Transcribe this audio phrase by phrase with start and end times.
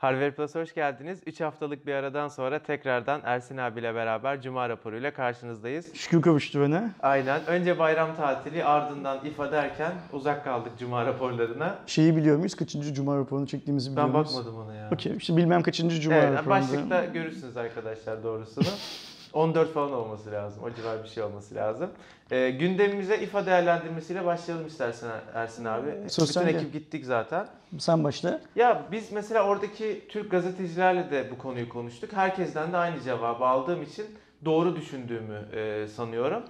[0.00, 1.20] Harvard Plus'a hoş geldiniz.
[1.26, 5.94] 3 haftalık bir aradan sonra tekrardan Ersin abiyle beraber Cuma raporuyla karşınızdayız.
[5.94, 6.90] Şükür kavuşturana.
[7.02, 7.40] Aynen.
[7.46, 11.78] Önce bayram tatili ardından ifa derken uzak kaldık Cuma raporlarına.
[11.86, 12.54] Şeyi biliyor muyuz?
[12.54, 14.28] Kaçıncı cuma raporunu çektiğimizi biliyor Ben muyuz?
[14.36, 14.90] bakmadım ona ya.
[14.92, 15.16] Okey.
[15.16, 16.50] İşte bilmem kaçıncı cuma Evet, raporunda.
[16.50, 18.64] başlıkta görürsünüz arkadaşlar doğrusunu.
[19.32, 20.62] 14 falan olması lazım.
[20.64, 21.90] O civar bir şey olması lazım.
[22.30, 25.90] Ee, gündemimize ifa değerlendirmesiyle başlayalım istersen Ersin abi.
[26.08, 27.46] Sosyal Bütün ekip gittik zaten.
[27.78, 28.40] Sen başla.
[28.56, 32.12] Ya biz mesela oradaki Türk gazetecilerle de bu konuyu konuştuk.
[32.12, 34.06] Herkesten de aynı cevabı aldığım için
[34.44, 36.42] doğru düşündüğümü e, sanıyorum.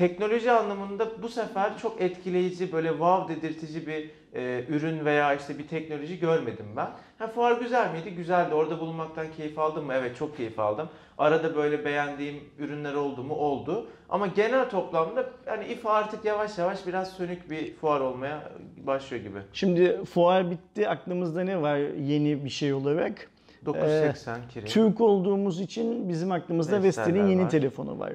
[0.00, 5.68] Teknoloji anlamında bu sefer çok etkileyici, böyle wow dedirtici bir e, ürün veya işte bir
[5.68, 6.88] teknoloji görmedim ben.
[7.18, 8.10] Ha, fuar güzel miydi?
[8.10, 8.54] Güzeldi.
[8.54, 9.92] Orada bulunmaktan keyif aldım mı?
[9.94, 10.88] Evet çok keyif aldım.
[11.18, 13.34] Arada böyle beğendiğim ürünler oldu mu?
[13.34, 13.86] Oldu.
[14.08, 19.38] Ama genel toplamda hani İFA artık yavaş yavaş biraz sönük bir fuar olmaya başlıyor gibi.
[19.52, 20.88] Şimdi fuar bitti.
[20.88, 23.28] Aklımızda ne var yeni bir şey olarak?
[23.64, 24.66] 980 Kirin.
[24.66, 27.50] Türk olduğumuz için bizim aklımızda Vestel'in yeni var.
[27.50, 28.12] telefonu var.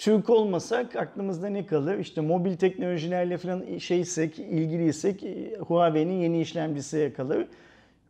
[0.00, 1.98] Türk olmasak aklımızda ne kalır?
[1.98, 7.46] İşte mobil teknolojilerle falan şeysek, ilgiliysek e, Huawei'nin yeni işlemcisi kalır.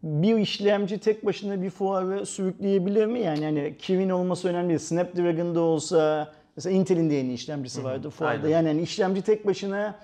[0.03, 3.21] Bir işlemci tek başına bir fuarı sürükleyebilir mi?
[3.21, 4.79] Yani hani Kirin olması önemli değil.
[4.79, 8.47] Snapdragon'da olsa mesela Intel'in de yeni işlemcisi vardı fuarda.
[8.47, 8.49] aynen.
[8.49, 9.99] Yani hani işlemci tek başına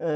[0.00, 0.06] e,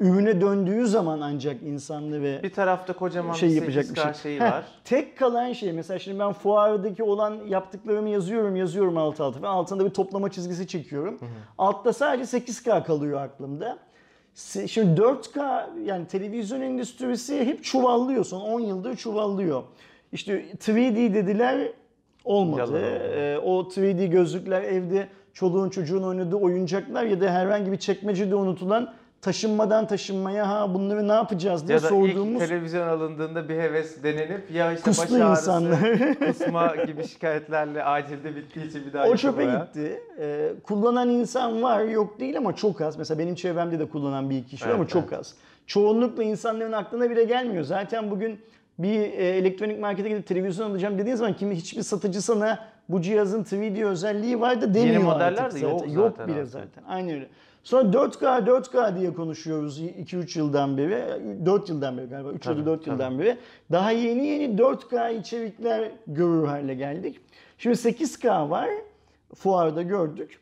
[0.00, 4.14] ürüne döndüğü zaman ancak insanları Bir tarafta kocaman şey bir yapacak bir 8K şey.
[4.22, 4.64] şeyi Heh, var.
[4.84, 9.84] Tek kalan şey mesela şimdi ben fuardaki olan yaptıklarımı yazıyorum yazıyorum alt alta ve altında
[9.84, 11.18] bir toplama çizgisi çekiyorum.
[11.58, 13.78] Altta sadece 8K kalıyor aklımda.
[14.66, 19.62] Şimdi 4K yani televizyon endüstrisi hep çuvallıyor son 10 yıldır çuvallıyor.
[20.12, 21.72] İşte 3D dediler
[22.24, 22.80] olmadı.
[22.80, 23.18] Yalan.
[23.18, 28.94] Ee, o 3D gözlükler evde çoluğun çocuğun oynadığı oyuncaklar ya da herhangi bir çekmecede unutulan
[29.22, 34.02] taşınmadan taşınmaya ha bunları ne yapacağız diye Ya da sorduğumuz ilk televizyon alındığında bir heves
[34.02, 35.78] denenip ya işte baş ağrısı, insanlar.
[36.26, 40.00] kusma gibi şikayetlerle acilde bittiği için bir daha O çöpe gitti.
[40.18, 42.96] Ee, kullanan insan var yok değil ama çok az.
[42.96, 45.34] Mesela benim çevremde de kullanan bir kişi var Evet, ama çok az.
[45.66, 47.64] Çoğunlukla insanların aklına bile gelmiyor.
[47.64, 48.38] Zaten bugün
[48.78, 52.58] bir e, elektronik markete gidip televizyon alacağım dediğin zaman kimi hiçbir satıcı sana
[52.88, 55.94] bu cihazın 3D özelliği var da demiyor modeller artık de yok zaten.
[55.94, 56.52] zaten Yok bile artık.
[56.52, 56.84] zaten.
[56.88, 57.28] Aynen öyle.
[57.64, 61.04] Sonra 4K 4K diye konuşuyoruz 2-3 yıldan beri.
[61.46, 62.32] 4 yıldan beri galiba.
[62.32, 62.90] 3 ya da Tabii, 4 tabii.
[62.90, 63.36] yıldan beri.
[63.72, 67.20] Daha yeni yeni 4K içerikler görür hale geldik.
[67.58, 68.68] Şimdi 8K var.
[69.34, 70.38] Fuarda gördük.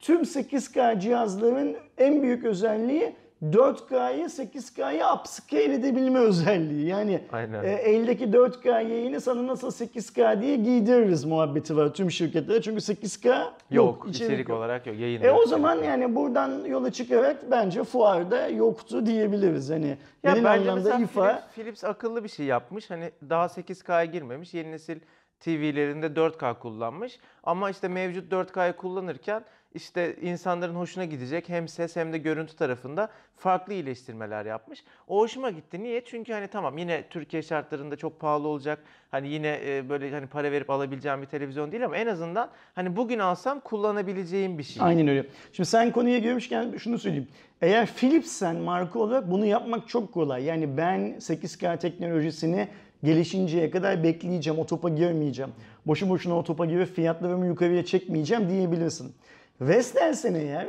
[0.00, 3.16] Tüm 8K cihazların en büyük özelliği
[3.52, 6.86] 4K'yı 8K'ya upscale edebilme özelliği.
[6.88, 7.64] Yani Aynen.
[7.64, 12.62] e, eldeki 4K yayını sana nasıl 8K diye giydiririz muhabbeti var tüm şirketlere.
[12.62, 14.58] Çünkü 8K yok, Yok, içerik içerik yok.
[14.58, 14.96] olarak yok.
[14.98, 15.84] Yayın E yok, o zaman yok.
[15.84, 19.70] yani buradan yola çıkarak bence fuarda yoktu diyebiliriz.
[19.70, 22.90] Hani Ya genel anlamda İFA Philips, Philips akıllı bir şey yapmış.
[22.90, 24.54] Hani daha 8K'ya girmemiş.
[24.54, 25.00] Yeni nesil
[25.40, 27.18] TV'lerinde 4K kullanmış.
[27.42, 29.44] Ama işte mevcut 4K'yı kullanırken
[29.74, 34.84] işte insanların hoşuna gidecek hem ses hem de görüntü tarafında farklı iyileştirmeler yapmış.
[35.08, 35.82] O hoşuma gitti.
[35.82, 36.04] Niye?
[36.04, 38.78] Çünkü hani tamam yine Türkiye şartlarında çok pahalı olacak.
[39.10, 42.96] Hani yine e, böyle hani para verip alabileceğim bir televizyon değil ama en azından hani
[42.96, 44.82] bugün alsam kullanabileceğim bir şey.
[44.82, 45.26] Aynen öyle.
[45.52, 47.28] Şimdi sen konuya girmişken şunu söyleyeyim.
[47.62, 50.44] Eğer Philips'sen marka olarak bunu yapmak çok kolay.
[50.44, 52.68] Yani ben 8K teknolojisini
[53.04, 55.52] gelişinceye kadar bekleyeceğim, o topa girmeyeceğim.
[55.86, 59.14] Boşu boşuna o topa girip fiyatlarımı yukarıya çekmeyeceğim diyebilirsin.
[59.60, 60.66] Vestel'sen eğer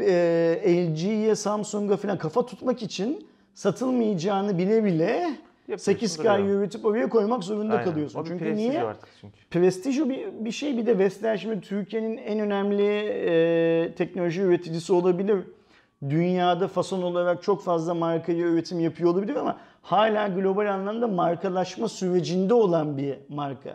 [0.00, 5.30] e, LG'ye, Samsung'a falan kafa tutmak için satılmayacağını bile bile
[5.68, 6.60] Yapıyorsun, 8K duruyor.
[6.60, 7.84] üretip oraya koymak zorunda Aynen.
[7.84, 8.20] kalıyorsun.
[8.20, 8.82] O Çünkü niye?
[8.82, 9.36] artık çünkü.
[9.50, 14.92] Prestij o bir, bir şey bir de Vestel şimdi Türkiye'nin en önemli e, teknoloji üreticisi
[14.92, 15.38] olabilir.
[16.10, 22.54] Dünyada fason olarak çok fazla markaya üretim yapıyor olabilir ama hala global anlamda markalaşma sürecinde
[22.54, 23.74] olan bir marka.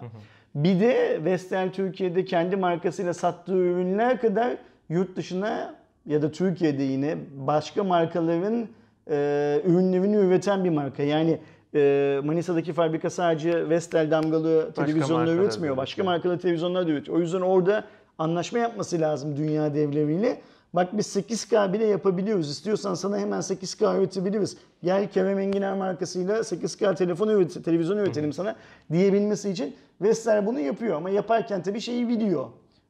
[0.55, 4.57] Bir de Vestel Türkiye'de kendi markasıyla sattığı ürünler kadar
[4.89, 5.75] yurt dışına
[6.05, 8.67] ya da Türkiye'de yine başka markaların
[9.09, 11.03] e, ürünlerini üreten bir marka.
[11.03, 11.39] Yani
[11.75, 15.77] e, Manisa'daki fabrika sadece Vestel damgalı televizyonlar markalar da üretmiyor.
[15.77, 16.15] Başka üretiyor.
[16.15, 17.17] markalı televizyonlar da üretiyor.
[17.17, 17.83] O yüzden orada
[18.17, 20.41] anlaşma yapması lazım dünya devleriyle.
[20.73, 22.49] Bak biz 8K bile yapabiliyoruz.
[22.49, 24.57] İstiyorsan sana hemen 8K üretebiliriz.
[24.83, 28.55] Gel Kerem Enginer markasıyla 8K telefon üret, televizyon üretelim sana
[28.91, 30.95] diyebilmesi için Vestel bunu yapıyor.
[30.97, 32.45] Ama yaparken tabii şeyi biliyor.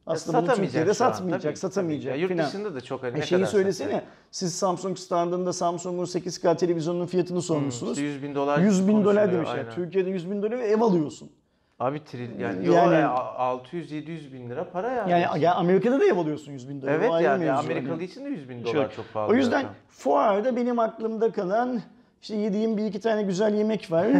[0.06, 2.12] Aslında bunu Satamayacak Türkiye'de satmayacak, tabii, satamayacak.
[2.12, 2.20] tabii.
[2.20, 3.88] Ya yurt dışında da çok hani E ne şeyi kadar söylesene.
[3.90, 4.08] satacak?
[4.30, 7.92] Siz Samsung standında Samsung'un 8K televizyonunun fiyatını sormuşsunuz.
[7.92, 9.58] İşte 100 bin dolar 100 bin dolar demişler.
[9.58, 9.70] aynen.
[9.74, 11.30] Türkiye'de 100 bin dolar ev alıyorsun.
[11.84, 13.04] Abi tril yani, Yani- yani
[13.38, 15.10] 600-700 bin lira para yani.
[15.10, 16.92] Yani ya Amerika'da da ev alıyorsun 100 bin dolar.
[16.92, 17.58] evet yani mevzu.
[17.64, 18.04] Amerikalı Hani.
[18.04, 18.76] için de 100 bin Şöyle.
[18.78, 19.30] dolar çok pahalı.
[19.32, 19.74] O yüzden zaten.
[19.88, 21.80] fuarda benim aklımda kalan
[22.22, 24.06] İşte yediğim bir iki tane güzel yemek var.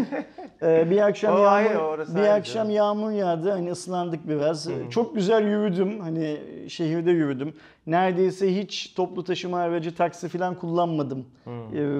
[0.63, 2.71] Ee, bir akşam O yağmur, orası bir ayrı akşam canım.
[2.71, 3.51] yağmur yağdı.
[3.51, 4.69] Hani ıslandık biraz.
[4.91, 6.01] Çok güzel yürüdüm.
[6.01, 6.37] Hani
[6.69, 7.55] şehirde yürüdüm.
[7.87, 11.27] Neredeyse hiç toplu taşıma aracı, taksi falan kullanmadım.
[11.47, 11.51] Ee,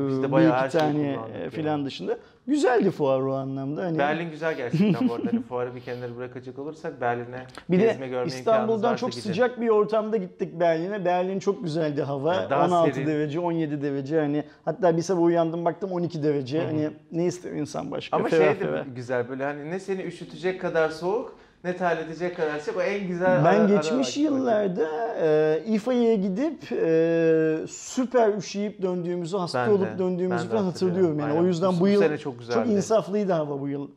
[0.09, 1.51] Biz de bir iki tane kullandık e, yani.
[1.51, 2.19] falan dışında.
[2.47, 3.83] Güzeldi fuar o anlamda.
[3.85, 5.27] Hani Berlin güzel gerçekten bu arada.
[5.33, 9.21] Hani fuarı bir kenara bırakacak olursak Berlin'e Bir gezme görme İstanbul'dan çok gidin.
[9.23, 11.05] sıcak bir ortamda gittik Berlin'e.
[11.05, 12.51] Berlin çok güzeldi hava.
[12.51, 13.07] Daha 16 serin.
[13.07, 14.21] derece, 17 derece.
[14.21, 16.65] Hani hatta bir sabah uyandım baktım 12 derece.
[16.65, 18.17] Hani ne ister insan başka?
[18.17, 22.77] Ama şey de güzel böyle hani ne seni üşütecek kadar soğuk ne terletecek kadar sıcak.
[22.77, 29.37] O en güzel Ben ara- geçmiş ara yıllarda e, İFA'ya gidip e, süper üşüyüp döndüğümüzü,
[29.37, 31.19] hasta Ben de, olup ben döndüğümüzü de falan hatırlıyorum.
[31.21, 31.43] Yani Aynen.
[31.45, 32.71] o yüzden bu, bu yıl sene çok çok güzeldi.
[32.71, 33.91] insaflıydı hava bu yıl.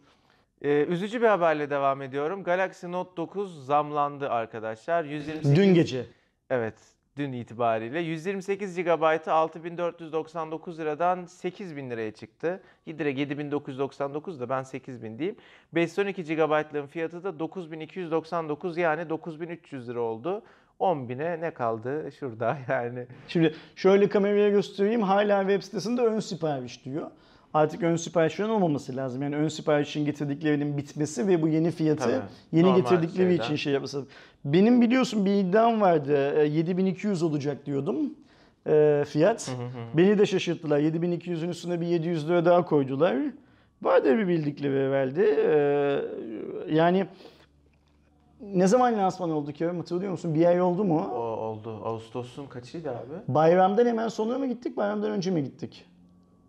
[0.62, 2.44] Ee, üzücü bir haberle devam ediyorum.
[2.44, 5.04] Galaxy Note 9 zamlandı arkadaşlar.
[5.04, 6.06] 128 Dün gece.
[6.50, 6.76] Evet,
[7.18, 12.62] dün itibariyle 128 GB'ı 6499 liradan 8000 liraya çıktı.
[12.88, 15.38] Direkt 7999 da ben 8000 diyeyim.
[15.74, 20.42] 512 GB'lığın fiyatı da 9299 yani 9300 lira oldu.
[20.80, 23.08] 10.000'e ne kaldı şurada yani.
[23.28, 25.02] Şimdi şöyle kameraya göstereyim.
[25.02, 27.12] Hala web sitesinde ön sipariş diyor.
[27.54, 29.22] Artık ön siparişlerin olmaması lazım.
[29.22, 32.22] Yani ön siparişin getirdiklerinin bitmesi ve bu yeni fiyatı Tabii.
[32.52, 33.44] yeni Normal getirdikleri şeyden.
[33.44, 34.06] için şey yapması.
[34.46, 36.40] Benim biliyorsun bir iddiam vardı.
[36.40, 38.14] E, 7200 olacak diyordum
[38.68, 39.52] e, fiyat.
[39.94, 40.80] Beni de şaşırttılar.
[40.80, 43.18] 7200'ün üstüne bir 700 lira daha koydular.
[43.82, 45.24] Vardır bir bildikleri herhalde.
[46.70, 47.08] E, yani
[48.42, 50.36] ne zaman lansman oldu Kerem hatırlıyor musun?
[50.36, 51.10] Bir ay oldu mu?
[51.14, 51.82] O oldu.
[51.84, 53.14] Ağustos'un kaçıydı abi?
[53.28, 55.86] Bayramdan hemen sonra mı gittik, bayramdan önce mi gittik?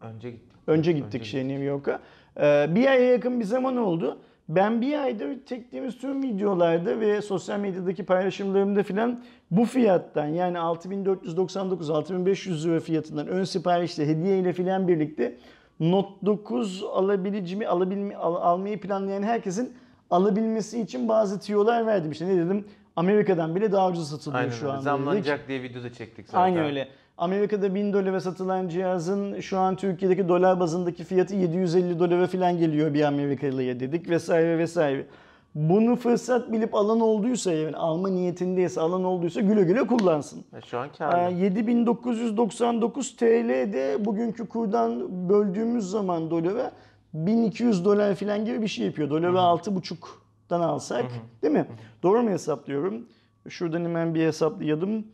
[0.01, 0.58] Önce gittik.
[0.69, 2.01] Önce gittik şey New York'a.
[2.41, 4.19] Ee, bir aya yakın bir zaman oldu.
[4.49, 9.21] Ben bir aydır çektiğimiz tüm videolarda ve sosyal medyadaki paylaşımlarımda filan
[9.51, 15.37] bu fiyattan yani 6499 6500 lira fiyatından ön siparişle hediye ile filan birlikte
[15.81, 19.73] Note 9 alabileceğimi alabilme, al- almayı planlayan herkesin
[20.11, 22.11] alabilmesi için bazı tiyolar verdim.
[22.13, 22.65] İşte ne dedim?
[22.97, 24.69] Amerika'dan bile daha ucuz satılıyor Aynen şu öyle.
[24.69, 24.75] an.
[24.77, 24.85] dedik.
[24.85, 26.41] Zamlanacak diye video da çektik zaten.
[26.43, 26.89] Aynen öyle.
[27.19, 32.95] Amerika'da 1000 dolara satılan cihazın şu an Türkiye'deki dolar bazındaki fiyatı 750 dolara falan geliyor
[32.95, 35.07] bir Amerikalıya dedik vesaire vesaire.
[35.55, 40.45] Bunu fırsat bilip alan olduysa yani alma niyetindeyse alan olduysa güle güle kullansın.
[40.51, 41.35] Ha, Şu an kârlı.
[41.35, 46.73] 7999 TL'de bugünkü kurdan böldüğümüz zaman dolara
[47.15, 49.11] 1200 dolar falan gibi bir şey yapıyor.
[49.11, 51.05] Doları 6,5'dan alsak
[51.43, 51.67] değil mi?
[52.03, 53.07] Doğru mu hesaplıyorum?
[53.49, 55.05] Şuradan hemen bir hesaplayalım.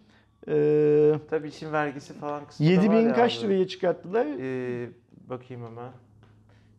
[0.49, 3.49] Ee, Tabii işin vergisi falan kısmı da var 7000 ya kaç abi.
[3.49, 4.27] liraya çıkarttılar?
[4.41, 4.89] Ee,
[5.31, 5.91] bakayım hemen.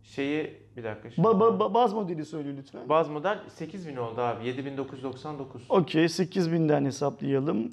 [0.03, 1.09] Şeyi bir dakika.
[1.09, 1.27] şimdi.
[1.27, 2.89] Ba- ba- ba- baz modeli söyle lütfen.
[2.89, 4.47] Baz model 8000 oldu abi.
[4.47, 5.65] 7999.
[5.69, 7.71] Okey 8000'den hesaplayalım.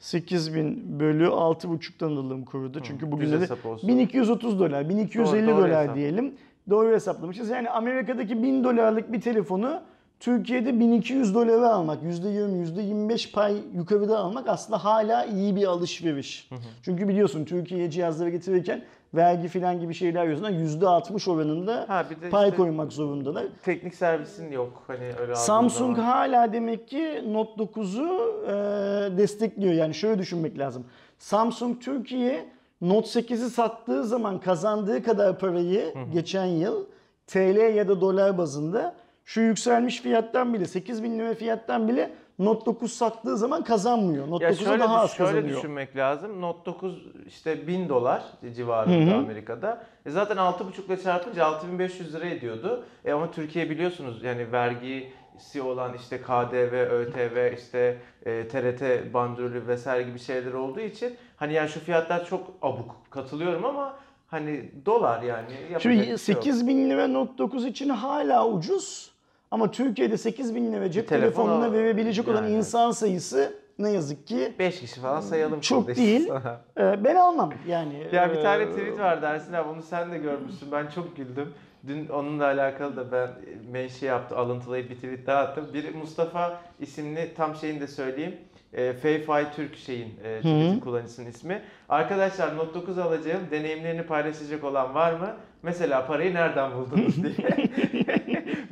[0.00, 2.82] 8000 bölü 6,5'tan alalım kuruda.
[2.82, 3.88] Çünkü bugün de hesap olsun.
[3.88, 5.96] 1230 dolar, 1250 Doğru, doğru dolar hesap.
[5.96, 6.34] diyelim.
[6.70, 7.50] Doğru hesaplamışız.
[7.50, 9.82] Yani Amerika'daki 1000 dolarlık bir telefonu
[10.24, 16.48] Türkiye'de 1200 dolara almak, %20, %25 pay yukarıda almak aslında hala iyi bir alışveriş.
[16.82, 18.82] Çünkü biliyorsun Türkiye'ye cihazları getirirken
[19.14, 23.44] vergi filan gibi şeyler yüzünden %60 oranında Ha bir de pay işte koymak zorundalar.
[23.62, 24.82] teknik servisin yok.
[24.86, 26.08] Hani öyle Samsung zaman.
[26.10, 29.72] hala demek ki Note 9'u e, destekliyor.
[29.74, 30.84] Yani şöyle düşünmek lazım.
[31.18, 32.44] Samsung Türkiye
[32.80, 36.84] Note 8'i sattığı zaman kazandığı kadar parayı geçen yıl
[37.26, 42.92] TL ya da dolar bazında şu yükselmiş fiyattan bile 8000 lira fiyattan bile Note 9
[42.92, 44.30] sattığı zaman kazanmıyor.
[44.30, 45.58] Note Ya 9'u şöyle, daha düş- az şöyle kazanıyor.
[45.58, 46.40] düşünmek lazım.
[46.40, 48.22] Note 9 işte 1000 dolar
[48.56, 49.84] civarında Amerika'da.
[50.06, 52.84] E zaten 6,5 ile çarpınca 6500 lira ediyordu.
[53.04, 60.02] E ama Türkiye biliyorsunuz yani vergisi olan işte KDV, ÖTV, işte e, TRT bandrolü vesaire
[60.02, 65.46] gibi şeyler olduğu için hani yani şu fiyatlar çok abuk katılıyorum ama hani dolar yani
[65.78, 66.20] Şimdi bir şey yok.
[66.20, 69.13] 8000 lira Note 9 için hala ucuz
[69.50, 72.56] ama Türkiye'de 8000 lira cep telefon telefonuna verebilecek olan yani.
[72.56, 75.60] insan sayısı ne yazık ki 5 kişi falan sayalım.
[75.60, 76.28] Çok değil.
[76.28, 76.60] sana.
[76.92, 78.06] e, ben almam yani.
[78.12, 80.72] Ya bir tane e, tweet var Ersin abi onu sen de görmüşsün.
[80.72, 81.54] Ben çok güldüm.
[81.86, 83.30] Dün onunla alakalı da ben
[83.72, 85.66] menşe yaptı, alıntılayıp bir tweet daha attım.
[85.74, 88.36] Biri Mustafa isimli tam şeyini de söyleyeyim.
[88.72, 91.62] E, Fayfay Türk şeyin e, Twitter kullanıcısının ismi.
[91.88, 93.42] Arkadaşlar Note 9 alacağım.
[93.50, 95.30] Deneyimlerini paylaşacak olan var mı?
[95.62, 97.34] Mesela parayı nereden buldunuz diye.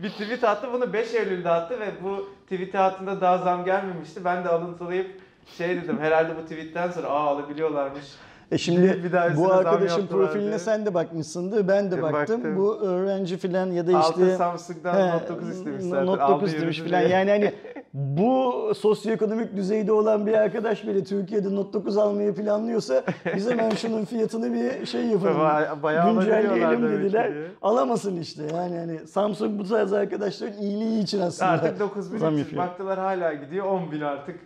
[0.02, 0.66] bir tweet attı.
[0.72, 4.24] Bunu 5 Eylül'de attı ve bu tweet altında daha zam gelmemişti.
[4.24, 5.10] Ben de alıntılayıp
[5.58, 8.04] şey dedim herhalde bu tweetten sonra aa alabiliyorlarmış.
[8.50, 10.58] E şimdi Bir daha bu arkadaşın profiline diye.
[10.58, 11.68] sen de bakmışsındır.
[11.68, 12.12] Ben de E, baktım.
[12.38, 12.56] baktım.
[12.56, 16.06] Bu öğrenci filan ya da Altı işte Samsung'dan He, Note 9 istemiş zaten.
[16.06, 17.00] Note Aldı 9 demiş yürüdü filan.
[17.00, 17.52] Yani hani
[17.94, 23.04] bu sosyoekonomik düzeyde olan bir arkadaş bile Türkiye'de Note 9 almayı planlıyorsa
[23.36, 25.38] biz hemen şunun fiyatını bir şey yapalım.
[25.38, 27.32] Baya- bayağı güncelleyelim dediler.
[27.62, 28.42] Alamasın işte.
[28.54, 31.50] Yani hani Samsung bu tarz arkadaşların iyiliği için aslında.
[31.50, 32.62] Artık zam 9300 yapıyor.
[32.62, 34.36] baktılar hala gidiyor 10.000 artık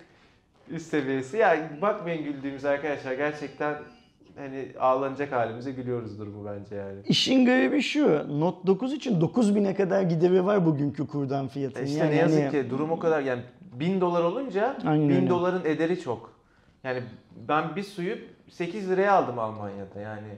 [0.71, 1.37] üst seviyesi.
[1.37, 3.75] Ya bakmayın güldüğümüz arkadaşlar gerçekten
[4.37, 7.01] hani ağlanacak halimize gülüyoruzdur bu bence yani.
[7.09, 8.27] İşin garibi şu.
[8.41, 11.85] Note 9 için 9000'e kadar gideri var bugünkü kurdan fiyatının.
[11.85, 15.09] E İşte Yani ne yazık hani- ki durum o kadar yani 1000 dolar olunca Aynen
[15.09, 15.29] 1000 öyle.
[15.31, 16.33] doların ederi çok.
[16.85, 17.03] Yani
[17.49, 18.17] ben bir suyu
[18.51, 20.29] 8 liraya aldım Almanya'da yani.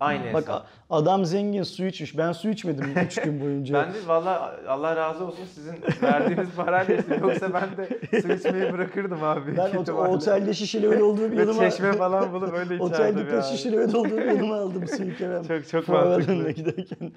[0.00, 0.66] Aynı Bak hesap.
[0.90, 2.18] adam zengin su içmiş.
[2.18, 3.74] Ben su içmedim 3 gün boyunca.
[3.86, 7.20] Ben de valla Allah razı olsun sizin verdiğiniz parayla içtim.
[7.22, 9.56] Yoksa ben de su içmeyi bırakırdım abi.
[9.56, 10.08] Ben büyük o, ihtimalle.
[10.10, 11.70] otelde şişeleri doldurup Ve yanıma...
[11.70, 13.44] çeşme falan bulup öyle içerdim Otelde pet yani.
[13.56, 15.42] şişeleri doldurup yanıma aldım suyu Kerem.
[15.48, 16.50] Çok çok mantıklı.
[16.50, 17.12] giderken.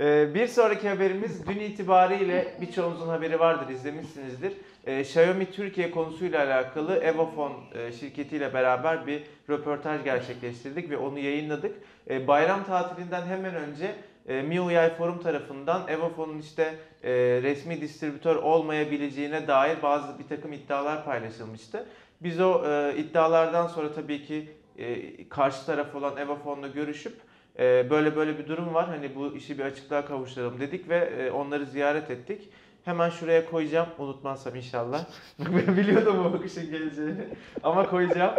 [0.00, 4.52] Ee, bir sonraki haberimiz dün itibariyle birçoğunuzun haberi vardır, izlemişsinizdir.
[4.88, 11.76] Ee, Xiaomi Türkiye konusuyla alakalı Evofon e, şirketiyle beraber bir röportaj gerçekleştirdik ve onu yayınladık.
[12.10, 13.94] Ee, bayram tatilinden hemen önce
[14.28, 17.10] e, MIUI Forum tarafından Evofon'un işte e,
[17.42, 21.86] resmi distribütör olmayabileceğine dair bazı bir takım iddialar paylaşılmıştı.
[22.20, 27.14] Biz o e, iddialardan sonra tabii ki e, karşı taraf olan Evofon'la görüşüp
[27.58, 28.86] ee, böyle böyle bir durum var.
[28.88, 32.48] Hani bu işi bir açıklığa kavuşturalım dedik ve e, onları ziyaret ettik.
[32.88, 33.88] Hemen şuraya koyacağım.
[33.98, 35.04] Unutmazsam inşallah.
[35.76, 37.28] Biliyordum bu bakışın geleceğini.
[37.62, 38.34] Ama koyacağım.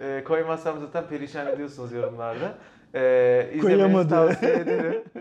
[0.00, 2.54] Ee, koymazsam zaten perişan ediyorsunuz yorumlarda.
[2.94, 5.02] Ee, izlemenizi tavsiye ederim.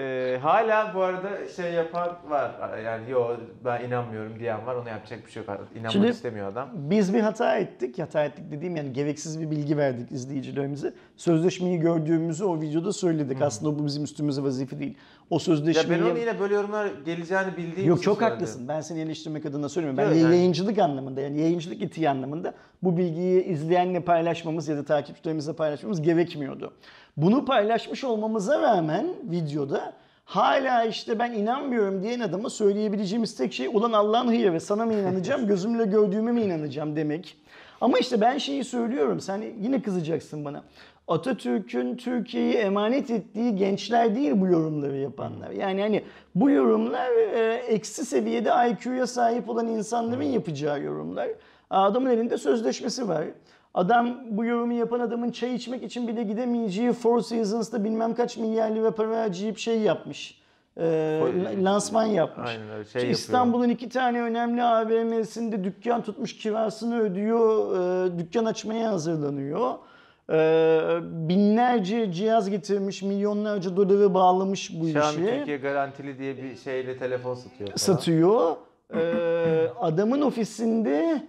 [0.00, 2.78] Ee, hala bu arada şey yapan var.
[2.84, 4.74] Yani yo ben inanmıyorum diyen var.
[4.74, 5.58] Ona yapacak bir şey yok.
[5.74, 6.68] İnanmak Şimdi- istemiyor adam.
[6.74, 7.98] Biz bir hata ettik.
[7.98, 10.94] Hata ettik dediğim yani gereksiz bir bilgi verdik izleyicilerimize.
[11.16, 13.42] Sözleşmeyi gördüğümüzü o videoda söyledik.
[13.42, 14.96] Aslında bu bizim üstümüze vazife değil.
[15.30, 16.00] O Ya sözleşmeyi...
[16.02, 18.34] ben onu yine böyle yorumlar geleceğini bildiğim Yok çok söyledim.
[18.36, 18.68] haklısın.
[18.68, 19.98] Ben seni eleştirmek adına söylemiyorum.
[20.10, 24.84] Ben Yok, yani- yayıncılık anlamında yani yayıncılık etiği anlamında bu bilgiyi izleyenle paylaşmamız ya da
[24.84, 26.72] takipçilerimizle paylaşmamız gerekmiyordu.
[27.18, 29.92] Bunu paylaşmış olmamıza rağmen videoda
[30.24, 34.94] hala işte ben inanmıyorum diyen adama söyleyebileceğimiz tek şey ulan Allah'ın hıyarı ve sana mı
[34.94, 37.36] inanacağım gözümle gördüğüme mi inanacağım demek.
[37.80, 40.62] Ama işte ben şeyi söylüyorum sen yine kızacaksın bana.
[41.08, 45.50] Atatürk'ün Türkiye'yi emanet ettiği gençler değil bu yorumları yapanlar.
[45.50, 51.28] Yani hani bu yorumlar e, eksi seviyede IQ'ya sahip olan insanların yapacağı yorumlar.
[51.70, 53.24] Adamın elinde sözleşmesi var.
[53.74, 58.70] Adam bu yorumu yapan adamın çay içmek için bile gidemeyeceği Four Seasons'ta bilmem kaç milyar
[58.70, 60.38] lira para harcayıp şey yapmış.
[60.76, 60.82] E,
[61.22, 62.50] Foy- lansman yapmış.
[62.50, 63.10] Aynen şey.
[63.10, 67.74] İstanbul'un iki tane önemli AVM'sinde dükkan tutmuş kirasını ödüyor,
[68.06, 69.74] e, dükkan açmaya hazırlanıyor.
[70.32, 70.38] E,
[71.28, 75.36] binlerce cihaz getirmiş, milyonlarca doları bağlamış bu Xiaomi işi.
[75.38, 77.76] Türkiye garantili diye bir şeyle telefon satıyor falan.
[77.76, 78.56] Satıyor.
[78.94, 79.00] E,
[79.80, 81.22] adamın ofisinde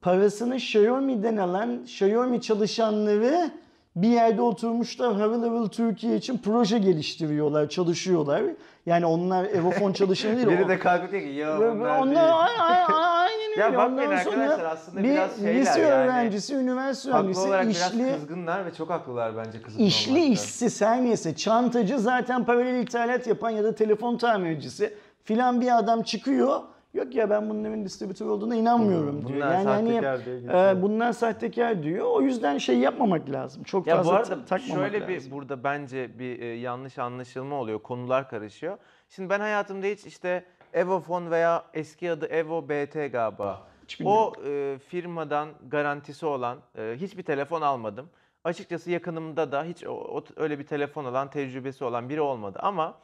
[0.00, 3.50] parasını Xiaomi'den alan Xiaomi çalışanları
[3.96, 8.42] bir yerde oturmuşlar harıl harıl Türkiye için proje geliştiriyorlar, çalışıyorlar.
[8.86, 10.48] Yani onlar Evofon çalışanı değil.
[10.58, 13.60] Biri de kalkıp diyor ki ya onlar ay- aynen öyle.
[13.60, 15.90] Ya bakmayın Ondan arkadaşlar, aslında bir biraz şeyler lise yani.
[15.92, 20.32] öğrencisi, üniversite Haklı öğrencisi, olarak işli, biraz kızgınlar ve çok haklılar bence kızgın işli olmakta.
[20.32, 24.94] işsiz her neyse çantacı zaten paralel ithalat yapan ya da telefon tamircisi
[25.24, 26.60] filan bir adam çıkıyor.
[26.94, 29.36] Yok ya ben bunların distribütör olduğuna inanmıyorum Hmm, diyor.
[29.40, 30.76] bunlar yani hani sahtekar diye geçiyor.
[30.76, 32.06] e, bunlar sahtekar diyor.
[32.06, 33.62] O yüzden şey yapmamak lazım.
[33.62, 35.26] Çok Ya fazla bu arada ta- takmamak şöyle lazım.
[35.26, 37.78] bir burada bence bir e, yanlış anlaşılma oluyor.
[37.82, 38.78] Konular karışıyor.
[39.08, 43.66] Şimdi ben hayatımda hiç işte Evofon veya eski adı Evo BT galiba.
[44.04, 48.08] O e, firmadan garantisi olan e, hiçbir telefon almadım.
[48.44, 52.94] Açıkçası yakınımda da hiç o, o- öyle bir telefon alan tecrübesi olan biri olmadı ama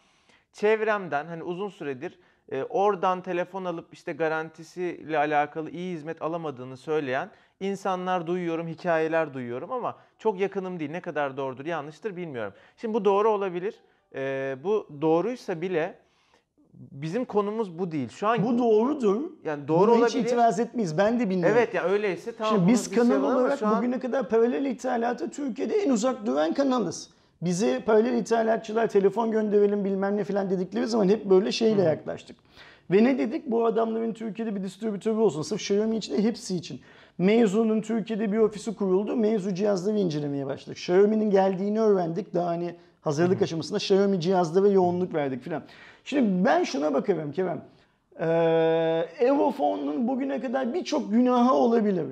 [0.53, 2.19] çevremden hani uzun süredir
[2.53, 9.73] e, oradan telefon alıp işte garantisiyle alakalı iyi hizmet alamadığını söyleyen insanlar duyuyorum, hikayeler duyuyorum
[9.73, 10.91] ama çok yakınım değil.
[10.91, 12.53] Ne kadar doğrudur, yanlıştır bilmiyorum.
[12.77, 13.75] Şimdi bu doğru olabilir.
[14.15, 15.99] E, bu doğruysa bile
[16.75, 18.09] bizim konumuz bu değil.
[18.09, 19.21] Şu an Bu doğrudur.
[19.45, 20.29] yani doğru Buna hiç olabilir.
[20.31, 20.99] itiraz etmeyiz.
[20.99, 21.57] Ben de bilmiyorum.
[21.59, 22.55] Evet ya öyleyse tamam.
[22.57, 27.11] Şimdi biz şey kanal olarak an- bugüne kadar paralel ithalata Türkiye'de en uzak duran kanalız.
[27.43, 32.37] Bize paralel ithalatçılar telefon gönderelim bilmem ne falan dedikleri zaman hep böyle şeyle yaklaştık.
[32.91, 33.51] Ve ne dedik?
[33.51, 35.43] Bu adamların Türkiye'de bir distribütörü olsun.
[35.43, 36.81] Sırf Xiaomi için de hepsi için.
[37.19, 39.17] Meizu'nun Türkiye'de bir ofisi kuruldu.
[39.17, 40.79] Meizu cihazları incelemeye başladık.
[40.79, 42.35] Xiaomi'nin geldiğini öğrendik.
[42.35, 45.63] Daha hani hazırlık aşamasında Xiaomi cihazlara yoğunluk verdik filan.
[46.05, 47.65] Şimdi ben şuna bakarım Kerem.
[48.21, 48.27] Ee,
[49.21, 52.07] Evofon'un bugüne kadar birçok günahı olabilir.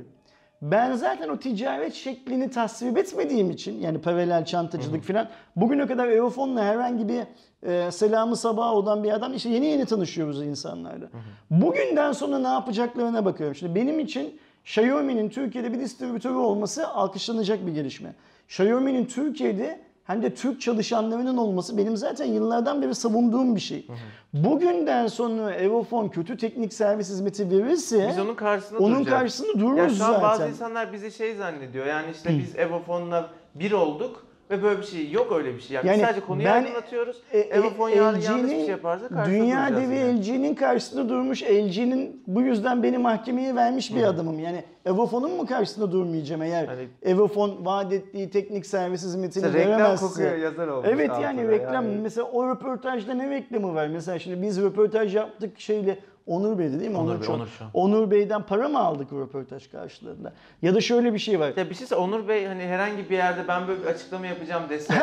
[0.63, 6.65] Ben zaten o ticaret şeklini tasvip etmediğim için yani paralel çantacılık falan bugüne kadar Eurofon'la
[6.65, 7.23] herhangi bir
[7.69, 11.09] e, selamı sabah olan bir adam işte yeni yeni tanışıyoruz insanlarla.
[11.51, 13.55] Bugünden sonra ne yapacaklarına bakıyorum.
[13.55, 18.15] Şimdi benim için Xiaomi'nin Türkiye'de bir distribütörü olması alkışlanacak bir gelişme.
[18.49, 23.87] Xiaomi'nin Türkiye'de hem de Türk çalışanlarının olması benim zaten yıllardan beri savunduğum bir şey.
[24.33, 29.19] Bugünden sonra Evofon kötü teknik servis hizmeti verirse Biz onun karşısında onun duracağız.
[29.21, 30.53] karşısında Ya dururuz şu an bazı zaten.
[30.53, 31.87] insanlar bizi şey zannediyor.
[31.87, 35.77] Yani işte biz Evofon'la bir olduk ve böyle bir şey yok öyle bir şey.
[35.77, 37.23] Yani, Yani biz sadece konuyu ben, aydınlatıyoruz.
[37.33, 37.49] E, e,
[37.97, 40.21] yarın yanlış bir şey yaparsa karşısında Dünya devi yani.
[40.21, 41.43] LG'nin karşısında durmuş.
[41.43, 44.39] LG'nin bu yüzden beni mahkemeye vermiş bir adamım.
[44.39, 49.81] Yani Evofon'un mu karşısında durmayacağım eğer Hani- Evofon vaat ettiği teknik servis hizmetini İşte reklam
[49.81, 50.07] veremezse.
[50.07, 52.01] kokuyor yazar olmuş Evet yani reklam yani.
[52.03, 53.87] mesela o röportajda ne reklamı var?
[53.87, 56.97] Mesela şimdi biz röportaj yaptık şeyle Onur Bey'di değil mi?
[56.99, 57.49] Onur Bey, Çol- Onur.
[57.75, 60.33] Onur Bey'den para mı aldık röportaj karşılığında?
[60.63, 61.53] Ya da şöyle bir şey var.
[61.57, 64.95] Ya bir şey Onur Bey hani herhangi bir yerde ben böyle bir açıklama yapacağım dese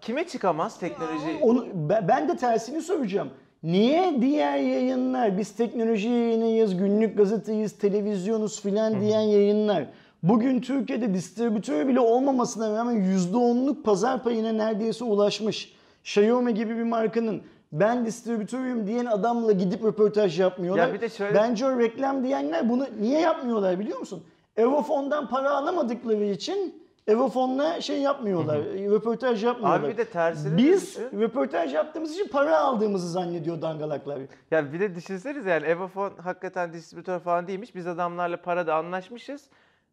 [0.00, 1.38] kime çıkamaz teknoloji?
[1.42, 3.30] Onu, ben ben de tersini soracağım.
[3.62, 9.84] Niye diğer yayınlar, biz teknoloji yayınıyız, günlük gazeteyiz, televizyonuz filan diyen yayınlar
[10.22, 15.72] bugün Türkiye'de distribütör bile olmamasına rağmen %10'luk pazar payına neredeyse ulaşmış.
[16.04, 17.42] Xiaomi gibi bir markanın
[17.72, 20.88] ben distribütörüyüm diyen adamla gidip röportaj yapmıyorlar.
[20.88, 24.24] Ya bir de şöyle- Bence o reklam diyenler bunu niye yapmıyorlar biliyor musun?
[24.56, 29.80] Evofon'dan para alamadıkları için Evofon'la şey yapmıyorlar, röportaj yapmıyorlar.
[29.80, 31.20] Abi bir de tersini Biz düşün.
[31.20, 34.18] röportaj yaptığımız için para aldığımızı zannediyor dangalaklar.
[34.50, 37.74] Ya bir de düşünseniz yani Evofon hakikaten distribütör falan değilmiş.
[37.74, 39.42] Biz adamlarla parada anlaşmışız.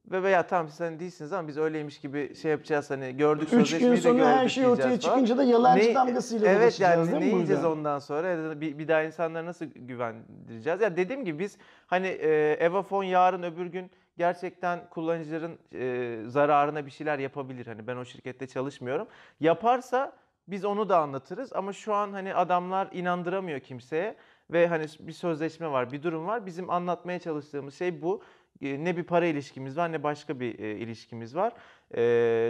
[0.08, 3.52] Ve veya tamam siz hani değilsiniz ama biz öyleymiş gibi şey yapacağız hani gördük Üç
[3.52, 5.14] gün sözleşmeyi de sonra gördük her şey ortaya diyeceğiz falan.
[5.16, 7.74] çıkınca da yalancı Ne- damgasıyla Evet dolaşacağız yani değil ne mi yiyeceğiz burada?
[7.74, 10.82] ondan sonra bir, bir daha insanlara nasıl güvendireceğiz?
[10.82, 16.92] Ya dediğim gibi biz hani e, Evofon yarın öbür gün gerçekten kullanıcıların e, zararına bir
[16.92, 17.68] şeyler yapabilir.
[17.68, 19.08] Hani ben o şirkette çalışmıyorum.
[19.40, 20.12] Yaparsa
[20.48, 24.16] biz onu da anlatırız ama şu an hani adamlar inandıramıyor kimseye
[24.52, 26.46] ve hani bir sözleşme var, bir durum var.
[26.46, 28.22] Bizim anlatmaya çalıştığımız şey bu.
[28.62, 31.54] E, Ne bir para ilişkimiz var ne başka bir e, ilişkimiz var.
[31.96, 32.02] E,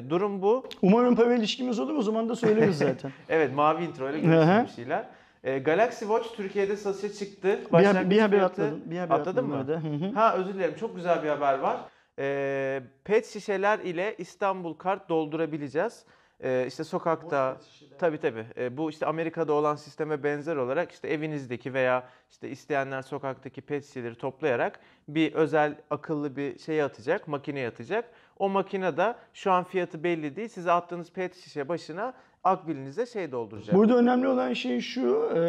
[0.10, 0.66] durum bu.
[0.82, 3.12] Umarım para ilişkimiz olur o zaman da söyleriz zaten.
[3.30, 4.24] Evet mavi intro ile
[4.64, 5.06] bir şeyler.
[5.44, 7.48] E, Galaxy Watch Türkiye'de satışa çıktı.
[7.48, 8.82] bir, haber, Başlangıç bir haber fiyatı- atladım.
[8.86, 9.56] Bir haber Atladın mı?
[9.56, 9.72] orada.
[9.74, 10.12] Hı hı.
[10.16, 11.78] Ha özür dilerim çok güzel bir haber var.
[12.20, 16.06] E, pet şişeler ile İstanbul kart doldurabileceğiz.
[16.44, 17.58] E, işte sokakta
[18.00, 18.46] tabi tabi
[18.78, 24.16] bu işte Amerika'da olan sisteme benzer olarak işte evinizdeki veya işte isteyenler sokaktaki pet şişeleri
[24.16, 28.12] toplayarak bir özel akıllı bir şeye atacak, makineye atacak.
[28.40, 30.48] O makine de şu an fiyatı belli değil.
[30.48, 33.76] Size attığınız pet şişe başına akbilinize şey dolduracak.
[33.76, 35.32] Burada önemli olan şey şu.
[35.36, 35.42] e,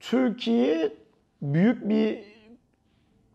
[0.00, 0.92] Türkiye
[1.42, 2.18] büyük bir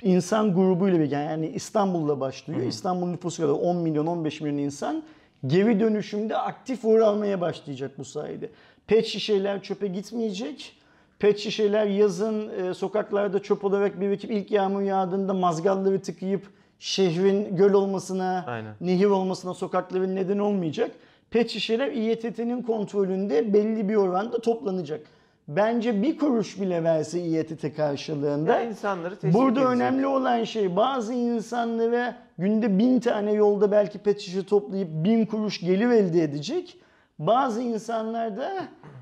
[0.01, 2.61] insan grubuyla bir yani İstanbul'la başlıyor.
[2.61, 5.03] İstanbul nüfusu kadar 10 milyon 15 milyon insan
[5.47, 8.49] geri dönüşümde aktif rol almaya başlayacak bu sayede.
[8.87, 10.77] Pet şişeler çöpe gitmeyecek.
[11.19, 16.47] Pet şişeler yazın e, sokaklarda çöp olarak birikip ilk yağmur yağdığında mazgalları tıkayıp
[16.79, 18.75] şehrin göl olmasına, Aynen.
[18.81, 20.91] nehir olmasına sokakların neden olmayacak.
[21.29, 25.01] Pet şişeler İETT'nin kontrolünde belli bir oranda toplanacak.
[25.47, 29.75] Bence bir kuruş bile verse İETT karşılığında Ya insanları teşvik Burada edecek.
[29.75, 35.59] önemli olan şey bazı insanlara günde bin tane yolda belki pet şişe toplayıp bin kuruş
[35.59, 36.77] gelir elde edecek.
[37.19, 38.51] Bazı insanlar da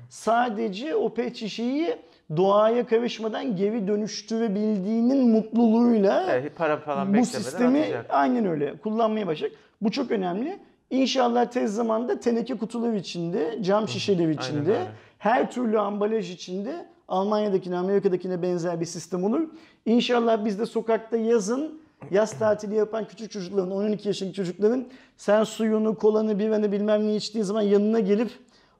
[0.08, 1.96] sadece o pet şişeyi
[2.36, 8.06] doğaya karışmadan geri dönüştürebildiğinin mutluluğuyla Evet, para falan bu sistemi atacak.
[8.08, 9.58] aynen öyle kullanmaya başlayacak.
[9.80, 10.58] Bu çok önemli.
[10.90, 14.76] İnşallah tez zamanda teneke kutular içinde, cam şişeler içinde,
[15.18, 19.48] her türlü ambalaj içinde Almanya'dakine, Amerika'dakine benzer bir sistem olur.
[19.86, 21.79] İnşallah biz de sokakta yazın
[22.10, 24.86] yaz tatili yapan küçük çocukların, 12 yaşındaki çocukların
[25.16, 28.30] sen suyunu, kolanı, biranı bilmem ne içtiğin zaman yanına gelip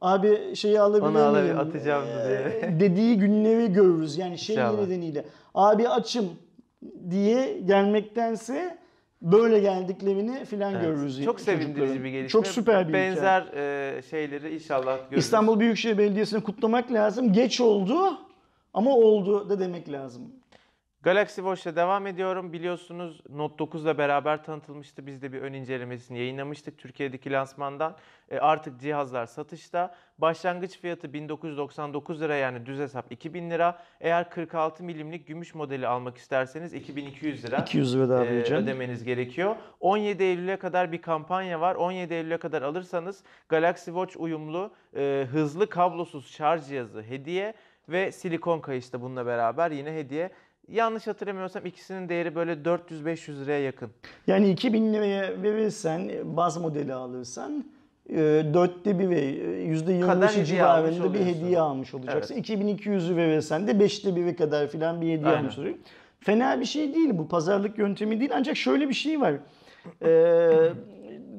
[0.01, 1.59] abi şeyi alabilir Onu alabil- miyim?
[1.59, 2.37] atacağım diye.
[2.63, 4.19] Ee, dediği günleri görürüz.
[4.19, 4.81] Yani şey İnşallah.
[4.85, 5.25] nedeniyle.
[5.55, 6.29] Abi açım
[7.11, 8.79] diye gelmektense
[9.23, 10.83] böyle geldiklerini filan Evet.
[10.85, 11.25] görürüz.
[11.25, 12.29] Çok sevindirici bir gelişme.
[12.29, 12.93] Çok süper bir.
[12.93, 15.25] Benzer e, şeyleri inşallah görürüz.
[15.25, 17.33] İstanbul Büyükşehir Belediyesi'ni kutlamak lazım.
[17.33, 18.19] Geç oldu
[18.75, 20.23] ama oldu da demek lazım.
[21.03, 22.53] Galaxy Watch'la devam ediyorum.
[22.53, 25.07] Biliyorsunuz Note 9 ile beraber tanıtılmıştı.
[25.07, 27.97] Biz de bir ön incelemesini yayınlamıştık Türkiye'deki lansmandan.
[28.31, 29.95] E, artık cihazlar satışta.
[30.19, 33.83] Başlangıç fiyatı 1999 lira yani düz hesap 2000 lira.
[34.01, 37.59] Eğer 46 milimlik gümüş modeli almak isterseniz 2200 lira.
[37.59, 39.57] 200 lira daha e, ödemeniz gerekiyor.
[39.81, 41.75] 17 Eylül'e kadar bir kampanya var.
[41.75, 47.55] 17 Eylül'e kadar alırsanız Galaxy Watch uyumlu e, hızlı kablosuz şarj cihazı hediye
[47.89, 50.31] ve silikon kayış da bununla beraber yine hediye.
[50.69, 53.91] Yanlış hatırlamıyorsam ikisinin değeri böyle 400-500 liraya yakın.
[54.27, 57.65] Yani 2000 liraya verirsen baz modeli alırsan
[58.11, 58.17] e,
[58.55, 59.21] dörtte bir ve
[59.63, 62.35] yüzde Kadar %25'i hediye almış civarında bir hediye almış olacaksın.
[62.35, 65.39] 2200'ü verirsen de beşte biri kadar filan bir hediye Aynen.
[65.39, 65.75] almış oluyor.
[66.21, 69.35] Fena bir şey değil bu pazarlık yöntemi değil ancak şöyle bir şey var.
[70.03, 70.73] Ee,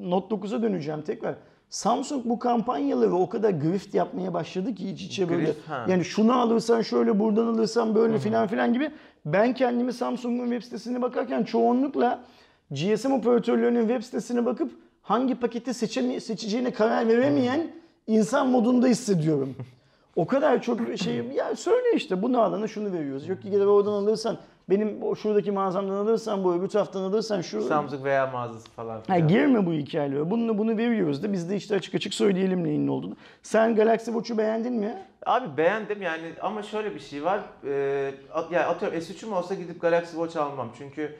[0.00, 1.34] Note 9'a döneceğim tekrar.
[1.72, 5.44] Samsung bu kampanyaları o kadar grift yapmaya başladı ki iç içe böyle.
[5.44, 5.86] Grift, ha.
[5.88, 8.90] Yani şunu alırsan şöyle buradan alırsan böyle filan filan gibi.
[9.26, 12.24] Ben kendimi Samsung'un web sitesine bakarken çoğunlukla
[12.70, 15.74] GSM operatörlerinin web sitesine bakıp hangi paketi
[16.20, 17.70] seçeceğine karar veremeyen
[18.06, 19.56] insan modunda hissediyorum.
[20.16, 23.28] O kadar çok şey ya söyle işte bunu alana şunu veriyoruz.
[23.28, 24.38] Yok ki gidip oradan alırsan
[24.70, 29.18] benim o şuradaki mağazamdan alırsan bu öbür taraftan alırsan şu Samsung veya mağazası falan Ha,
[29.18, 30.30] girme bu hikayelere.
[30.30, 33.16] Bunu bunu veriyoruz da biz de işte açık açık söyleyelim neyin ne olduğunu.
[33.42, 35.02] Sen Galaxy Watch'u beğendin mi?
[35.26, 37.40] Abi beğendim yani ama şöyle bir şey var.
[37.66, 40.68] Ee, at- yani atıyorum S3'üm olsa gidip Galaxy Watch almam.
[40.78, 41.16] Çünkü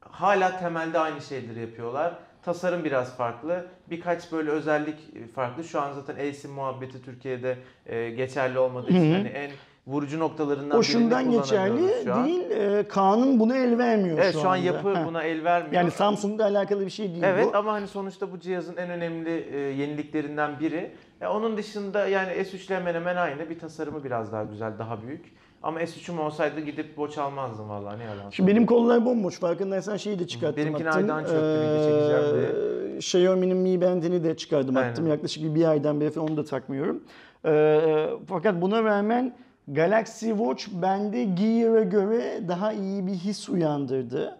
[0.00, 2.14] hala temelde aynı şeyleri yapıyorlar.
[2.44, 3.66] Tasarım biraz farklı.
[3.90, 4.96] Birkaç böyle özellik
[5.34, 5.64] farklı.
[5.64, 9.50] Şu an zaten eSIM muhabbeti Türkiye'de e, geçerli olmadığı için hani en
[9.86, 12.24] vurucu noktalarından O şundan geçerli kullanamıyoruz şu an.
[12.26, 12.50] değil.
[12.50, 14.66] e, kanun buna el vermiyor Evet şu, şu an anda.
[14.66, 15.04] yapı Ha.
[15.06, 15.72] buna el vermiyor.
[15.74, 17.56] Yani Samsung'la alakalı bir şey değil Evet bu.
[17.56, 20.90] ama hani sonuçta bu cihazın en önemli e, yeniliklerinden biri.
[21.20, 23.50] E, onun dışında yani S3 ile hemen hemen aynı.
[23.50, 25.24] Bir tasarımı biraz daha güzel, daha büyük.
[25.64, 29.38] Ama S3'üm olsaydı gidip Watch almazdım vallahi ne yalan Şimdi benim kollar bomboş.
[29.38, 31.02] Farkındaysan şeyi de çıkarttım Benimkini attım.
[31.02, 32.56] aydan çöktü, video çekeceğim
[32.94, 34.90] Ee, Xiaomi'nin Mi Band'ini de çıkardım Aynen.
[34.90, 35.06] attım.
[35.06, 37.04] Yaklaşık bir, bir aydan beri onu da takmıyorum.
[37.46, 39.36] Ee, fakat buna rağmen
[39.68, 44.38] Galaxy Watch bende Gear'a göre daha iyi bir his uyandırdı.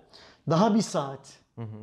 [0.50, 1.20] Daha bir saat.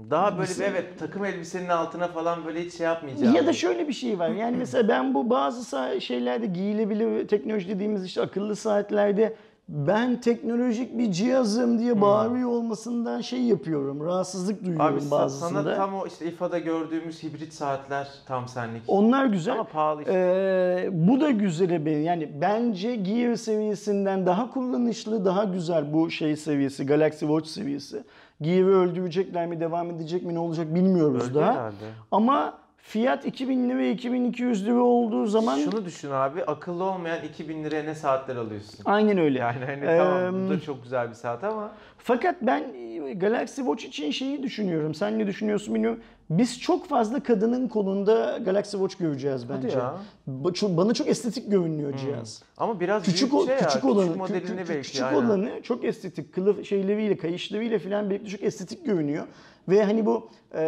[0.09, 3.35] Daha böyle bir evet takım elbisenin altına falan böyle hiç şey yapmayacağım.
[3.35, 4.29] Ya da şöyle bir şey var.
[4.29, 9.35] Yani mesela ben bu bazı şeylerde giyilebilir teknoloji dediğimiz işte akıllı saatlerde
[9.69, 14.05] ben teknolojik bir cihazım diye bağırıyor olmasından şey yapıyorum.
[14.05, 15.49] Rahatsızlık duyuyorum Abi bazısında.
[15.63, 18.81] sana tam o işte İFA'da gördüğümüz hibrit saatler tam senlik.
[18.87, 19.53] Onlar güzel.
[19.53, 20.13] Ama pahalı işte.
[20.15, 22.03] Ee, bu da güzel benim.
[22.03, 28.03] Yani bence Gear seviyesinden daha kullanışlı, daha güzel bu şey seviyesi, Galaxy Watch seviyesi.
[28.41, 31.51] Gear'ı öldürecekler mi, devam edecek mi, ne olacak bilmiyoruz Öldü daha.
[31.53, 31.75] herhalde.
[32.11, 37.83] Ama fiyat 2000 lira, 2200 lira olduğu zaman Şunu düşün abi akıllı olmayan 2000 liraya
[37.83, 38.79] ne saatler alıyorsun?
[38.85, 39.39] aynen öyle.
[39.39, 43.61] Yani hani Ee, tamam bu da çok güzel bir saat ama Fakat ben e, Galaxy
[43.61, 44.95] Watch için şeyi düşünüyorum.
[44.95, 45.99] Sen ne düşünüyorsun bilmiyorum.
[46.29, 49.77] Biz çok fazla kadının kolunda Galaxy Watch göreceğiz Hadi bence.
[49.77, 49.95] ya.
[50.29, 52.43] Ba- çok- Bana çok estetik görünüyor cihaz.
[52.57, 54.81] ama biraz Küçük büyük o, şey ya, küçük olanı, küçük kü- modelini kü- belki.
[54.81, 55.25] küçük aynen.
[55.25, 59.25] olanı çok estetik, kılıf şeyleriyle, kayışlarıyla falan birlikte çok estetik görünüyor.
[59.69, 60.63] Ve hani bu e,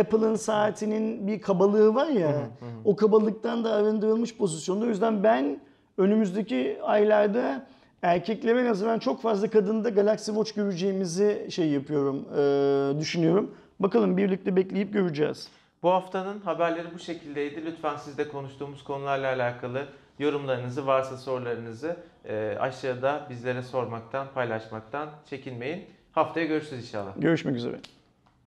[0.00, 2.50] Apple'ın saatinin bir kabalığı var ya,
[2.84, 4.84] o kabalıktan da arındırılmış pozisyonda.
[4.84, 5.60] O yüzden ben
[5.98, 7.66] önümüzdeki aylarda
[8.02, 13.54] erkeklere nazaran çok fazla kadında Galaxy Watch göreceğimizi şey yapıyorum, e, düşünüyorum.
[13.80, 15.48] Bakalım birlikte bekleyip göreceğiz.
[15.82, 17.64] Bu haftanın haberleri bu şekildeydi.
[17.64, 19.86] Lütfen siz de konuştuğumuz konularla alakalı
[20.18, 25.84] yorumlarınızı, varsa sorularınızı e, aşağıda bizlere sormaktan, paylaşmaktan çekinmeyin.
[26.12, 27.12] Haftaya görüşürüz inşallah.
[27.16, 27.76] Görüşmek üzere.